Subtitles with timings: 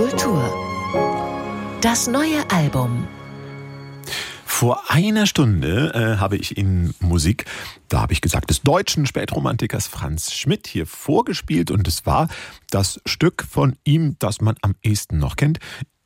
[0.00, 0.42] Kultur.
[1.82, 3.06] Das neue Album.
[4.46, 7.44] Vor einer Stunde äh, habe ich Ihnen Musik,
[7.90, 12.28] da habe ich gesagt, des deutschen Spätromantikers Franz Schmidt hier vorgespielt und es war
[12.70, 15.58] das Stück von ihm, das man am ehesten noch kennt.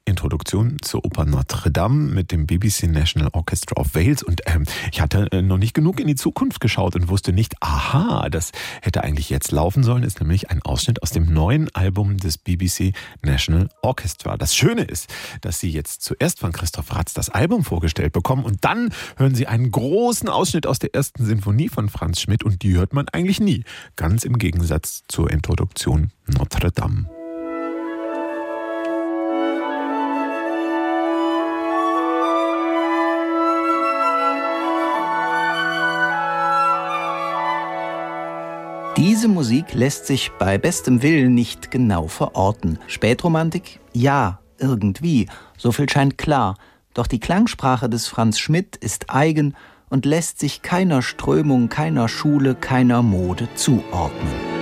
[0.06, 4.22] Introduktion zur Oper Notre Dame mit dem BBC National Orchestra of Wales.
[4.22, 7.54] Und ähm, ich hatte äh, noch nicht genug in die Zukunft geschaut und wusste nicht,
[7.60, 8.52] aha, das
[8.82, 12.92] hätte eigentlich jetzt laufen sollen, ist nämlich ein Ausschnitt aus dem neuen Album des BBC
[13.22, 14.36] National Orchestra.
[14.36, 15.08] Das Schöne ist,
[15.40, 19.46] dass Sie jetzt zuerst von Christoph Ratz das Album vorgestellt bekommen und dann hören Sie
[19.46, 23.40] einen großen Ausschnitt aus der ersten Sinfonie von Franz Schmidt und die hört man eigentlich
[23.40, 23.64] nie.
[23.96, 27.08] Ganz im Gegensatz zur Introduktion Notre Dame.
[39.24, 42.78] Diese Musik lässt sich bei bestem Willen nicht genau verorten.
[42.88, 43.80] Spätromantik?
[43.94, 45.28] Ja, irgendwie.
[45.56, 46.58] So viel scheint klar.
[46.92, 49.56] Doch die Klangsprache des Franz Schmidt ist eigen
[49.88, 54.53] und lässt sich keiner Strömung, keiner Schule, keiner Mode zuordnen.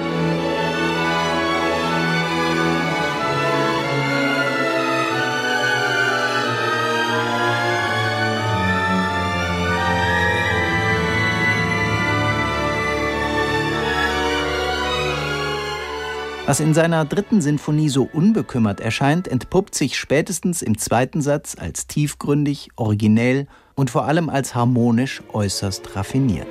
[16.44, 21.86] Was in seiner dritten Sinfonie so unbekümmert erscheint, entpuppt sich spätestens im zweiten Satz als
[21.86, 26.48] tiefgründig, originell und vor allem als harmonisch äußerst raffiniert.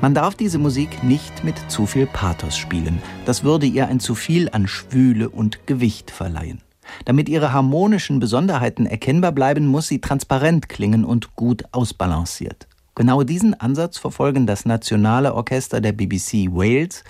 [0.00, 3.00] Man darf diese Musik nicht mit zu viel Pathos spielen.
[3.26, 6.62] Das würde ihr ein zu viel an Schwüle und Gewicht verleihen.
[7.04, 12.66] Damit ihre harmonischen Besonderheiten erkennbar bleiben, muss sie transparent klingen und gut ausbalanciert.
[12.94, 17.04] Genau diesen Ansatz verfolgen das Nationale Orchester der BBC Wales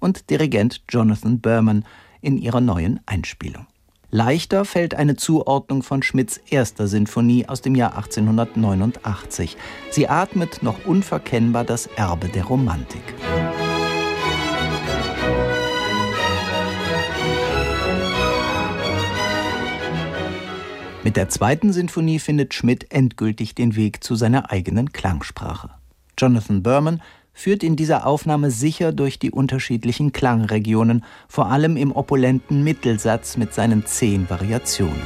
[0.00, 1.84] und Dirigent Jonathan Berman
[2.20, 3.66] in ihrer neuen Einspielung.
[4.10, 9.56] Leichter fällt eine Zuordnung von Schmidts erster Sinfonie aus dem Jahr 1889.
[9.90, 13.02] Sie atmet noch unverkennbar das Erbe der Romantik.
[21.16, 25.70] Mit der zweiten Sinfonie findet Schmidt endgültig den Weg zu seiner eigenen Klangsprache.
[26.18, 27.00] Jonathan Berman
[27.32, 33.54] führt in dieser Aufnahme sicher durch die unterschiedlichen Klangregionen, vor allem im opulenten Mittelsatz mit
[33.54, 35.00] seinen zehn Variationen.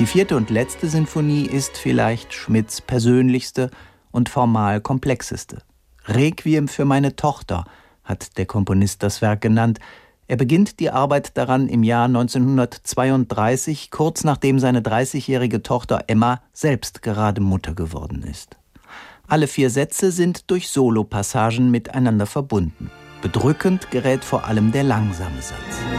[0.00, 3.70] Die vierte und letzte Sinfonie ist vielleicht Schmidts persönlichste
[4.10, 5.58] und formal komplexeste.
[6.06, 7.64] Requiem für meine Tochter
[8.02, 9.78] hat der Komponist das Werk genannt.
[10.26, 17.00] Er beginnt die Arbeit daran im Jahr 1932, kurz nachdem seine 30-jährige Tochter Emma selbst
[17.00, 18.56] gerade Mutter geworden ist.
[19.28, 22.90] Alle vier Sätze sind durch Solopassagen miteinander verbunden.
[23.22, 25.93] Bedrückend gerät vor allem der langsame Satz.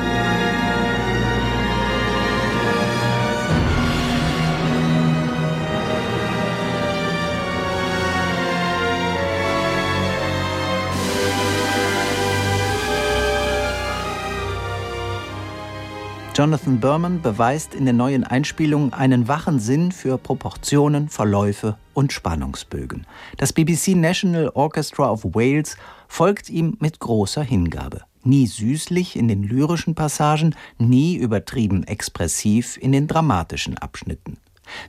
[16.38, 23.07] Jonathan Berman beweist in den neuen Einspielungen einen wachen Sinn für Proportionen, Verläufe und Spannungsbögen.
[23.38, 25.78] Das BBC National Orchestra of Wales
[26.09, 28.01] folgt ihm mit großer Hingabe.
[28.25, 34.35] Nie süßlich in den lyrischen Passagen, nie übertrieben expressiv in den dramatischen Abschnitten.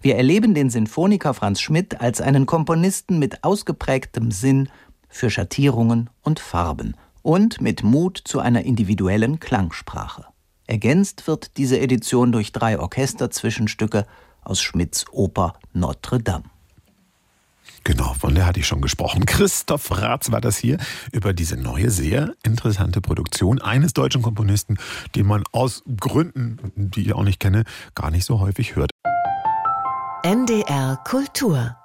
[0.02, 4.68] Wir erleben den Sinfoniker Franz Schmidt als einen Komponisten mit ausgeprägtem Sinn
[5.08, 10.24] für Schattierungen und Farben und mit Mut zu einer individuellen Klangsprache.
[10.66, 14.06] Ergänzt wird diese Edition durch drei Orchesterzwischenstücke
[14.42, 16.44] aus Schmidts Oper Notre Dame.
[17.84, 19.26] Genau, von der hatte ich schon gesprochen.
[19.26, 20.78] Christoph Ratz war das hier
[21.12, 24.76] über diese neue, sehr interessante Produktion eines deutschen Komponisten,
[25.14, 27.62] den man aus Gründen, die ich auch nicht kenne,
[27.94, 28.90] gar nicht so häufig hört.
[30.24, 31.76] NDR Kultur